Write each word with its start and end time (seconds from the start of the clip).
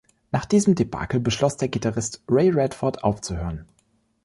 Nach 0.31 0.45
diesem 0.45 0.73
Debakel 0.73 1.19
beschloss 1.19 1.57
der 1.57 1.67
Gitarrist 1.67 2.23
Ray 2.27 2.49
Radford, 2.49 3.03
aufzuhören. 3.03 3.65